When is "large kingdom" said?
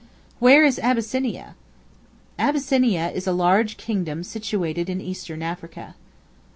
3.33-4.23